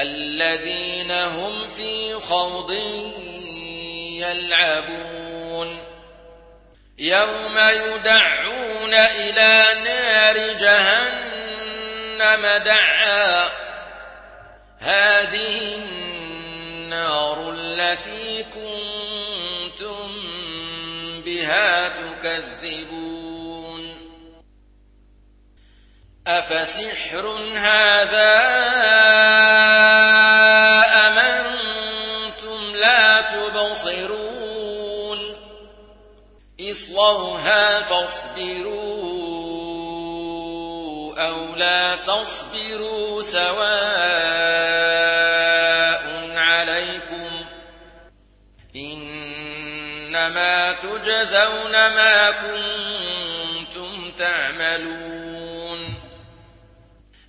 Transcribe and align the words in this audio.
الذين 0.00 1.10
هم 1.10 1.68
في 1.68 2.14
خوض 2.14 2.70
يلعبون. 4.12 5.78
يوم 6.98 7.58
يدعون 7.58 8.94
إلى 8.94 9.64
نار 9.84 10.52
جهنم 10.52 12.46
دعا. 12.64 13.48
هذه 14.78 15.74
النار 15.74 17.54
التي 17.56 18.42
كنتم 18.42 20.08
بها 21.24 21.88
تكذبون. 21.88 23.17
أفسحر 26.28 27.26
هذا 27.56 28.38
أم 31.06 31.18
أنتم 31.18 32.76
لا 32.76 33.20
تبصرون 33.20 34.38
اصلوها 36.60 37.80
فاصبروا 37.80 39.08
أو 41.18 41.54
لا 41.54 41.96
تصبروا 41.96 43.22
سواء 43.22 43.58
عليكم 46.36 47.30
إنما 48.76 50.72
تجزون 50.72 51.72
ما 51.72 52.30
كنتم 52.30 54.12
تعملون 54.18 55.47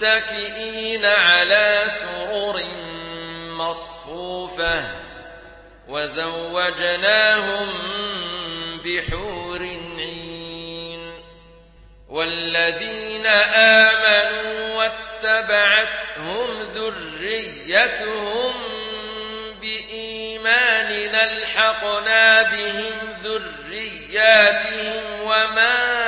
متكئين 0.00 1.04
على 1.04 1.84
سرر 1.86 2.62
مصفوفة 3.56 4.84
وزوجناهم 5.88 7.68
بحور 8.84 9.58
عين 9.98 11.12
والذين 12.08 13.26
آمنوا 13.56 14.76
واتبعتهم 14.76 16.48
ذريتهم 16.74 18.54
بإيمان 19.60 21.14
ألحقنا 21.14 22.42
بهم 22.42 23.14
ذرياتهم 23.22 25.04
وما 25.22 25.99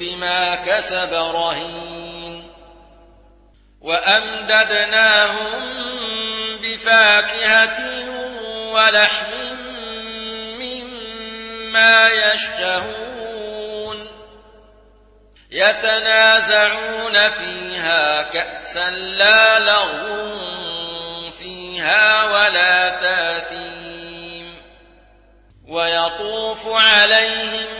بما 0.00 0.54
كسب 0.54 1.12
رهين 1.14 2.50
وأمددناهم 3.80 5.60
بفاكهة 6.62 7.78
ولحم 8.72 9.32
مما 10.60 12.08
يشتهون 12.08 13.10
يتنازعون 15.50 17.28
فيها 17.38 18.22
كأسا 18.22 18.90
لا 18.90 19.58
لغو 19.58 21.30
فيها 21.30 22.24
ولا 22.24 22.88
تاثيم 22.88 24.56
ويطوف 25.68 26.66
عليهم 26.66 27.79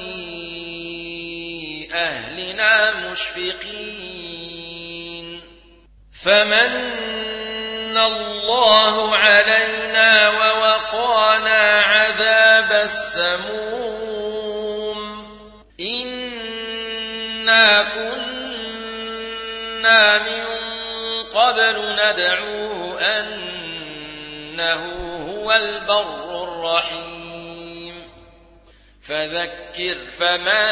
مشفقين. 3.11 4.61
فمن 6.23 6.71
الله 7.97 9.15
علينا 9.15 10.29
ووقانا 10.29 11.81
عذاب 11.81 12.71
السموم. 12.71 14.21
إنا 15.79 17.83
كنا 17.83 20.17
من 20.17 20.43
قبل 21.23 21.93
ندعوه 21.93 23.01
أنه 23.01 24.83
هو 25.29 25.51
البر 25.51 26.43
الرحيم. 26.43 28.11
فذكر 29.01 29.97
فما 30.19 30.71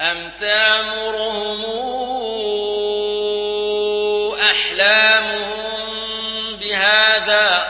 أم 0.00 0.30
تعمرهم 0.38 1.64
أحلامهم 4.50 6.56
بهذا 6.56 7.68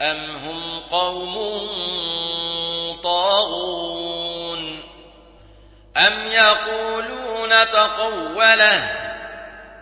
أم 0.00 0.36
هم 0.36 0.80
قوم 0.80 1.60
طاغون 3.02 4.82
أم 5.96 6.12
يقولون 6.32 7.68
تقوله 7.68 8.90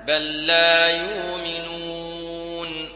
بل 0.06 0.46
لا 0.46 0.88
يؤمنون 0.88 2.88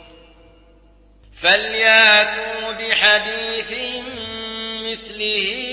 فلياتوا 1.32 2.72
بحديث 2.72 3.72
مثله 4.82 5.72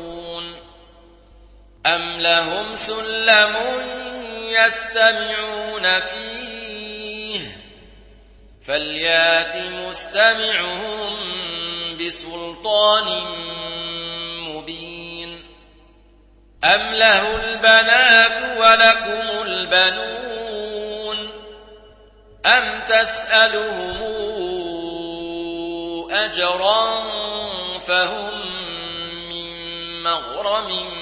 أم 1.85 2.21
لهم 2.21 2.75
سلم 2.75 3.55
يستمعون 4.49 5.99
فيه 5.99 7.39
فليات 8.65 9.55
مستمعهم 9.55 11.17
بسلطان 11.99 13.07
أم 16.63 16.93
له 16.93 17.35
البنات 17.35 18.57
ولكم 18.57 19.43
البنون 19.45 21.29
أم 22.45 22.81
تسألهم 22.87 23.97
أجرا 26.11 27.01
فهم 27.79 28.31
من 29.29 29.53
مغرم 30.03 31.01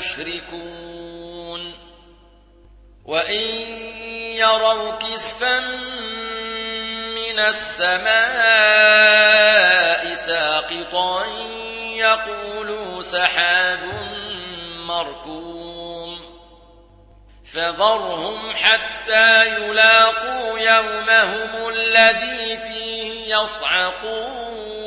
يشركون. 0.00 1.72
وإن 3.04 3.42
يروا 4.36 4.90
كسفا 4.90 5.60
من 7.14 7.38
السماء 7.38 8.14
ساقطا 10.14 11.24
يقولوا 11.94 13.02
سحاب 13.02 13.80
مركوم. 14.76 16.20
فذرهم 17.52 18.38
حتى 18.54 19.46
يلاقوا 19.46 20.58
يومهم 20.58 21.68
الذي 21.68 22.58
فيه 22.58 23.36
يصعقون. 23.36 24.80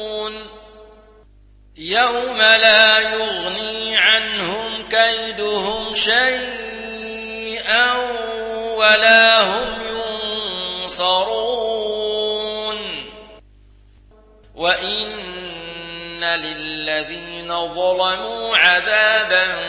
يوم 1.77 2.38
لا 2.38 3.00
يغني 3.00 3.98
عنهم 3.98 4.62
كيدهم 4.94 5.95
شيئا 5.95 7.94
ولا 8.75 9.42
هم 9.42 9.81
ينصرون. 10.84 12.78
وإن 14.56 16.24
للذين 16.24 17.74
ظلموا 17.74 18.57
عذابا 18.57 19.62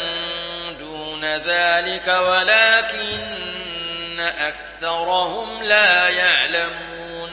دون 0.79 1.25
ذلك 1.25 2.09
ولكن 2.09 4.21
أكثرهم 4.21 5.63
لا 5.63 6.09
يعلمون. 6.09 7.33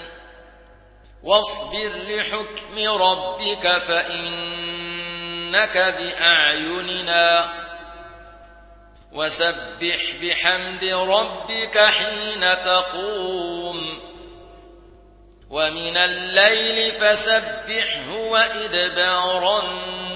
واصبر 1.24 1.92
لحكم 2.08 3.02
ربك 3.02 3.68
فإنك 3.68 5.78
بأعيننا. 5.78 7.61
وسبح 9.12 10.14
بحمد 10.22 10.86
ربك 10.86 11.78
حين 11.78 12.62
تقوم. 12.62 14.00
ومن 15.50 15.98
الليل 15.98 16.92
فسبحه 16.92 18.12
وإدبار 18.12 19.60
النار 19.60 20.11